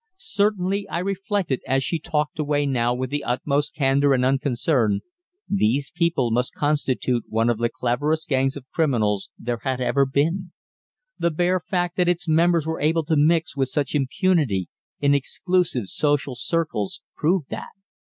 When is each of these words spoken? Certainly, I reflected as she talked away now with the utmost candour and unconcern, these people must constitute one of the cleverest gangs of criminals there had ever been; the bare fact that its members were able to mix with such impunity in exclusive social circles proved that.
Certainly, 0.17 0.89
I 0.89 0.97
reflected 0.97 1.61
as 1.67 1.83
she 1.83 1.99
talked 1.99 2.39
away 2.39 2.65
now 2.65 2.91
with 2.91 3.11
the 3.11 3.23
utmost 3.23 3.75
candour 3.75 4.15
and 4.15 4.25
unconcern, 4.25 5.01
these 5.47 5.91
people 5.93 6.31
must 6.31 6.55
constitute 6.55 7.25
one 7.29 7.51
of 7.51 7.59
the 7.59 7.69
cleverest 7.69 8.27
gangs 8.27 8.57
of 8.57 8.65
criminals 8.71 9.29
there 9.37 9.59
had 9.61 9.79
ever 9.79 10.07
been; 10.07 10.53
the 11.19 11.29
bare 11.29 11.59
fact 11.59 11.97
that 11.97 12.09
its 12.09 12.27
members 12.27 12.65
were 12.65 12.81
able 12.81 13.03
to 13.03 13.15
mix 13.15 13.55
with 13.55 13.69
such 13.69 13.93
impunity 13.93 14.69
in 14.99 15.13
exclusive 15.13 15.85
social 15.85 16.33
circles 16.33 17.03
proved 17.15 17.51
that. 17.51 17.69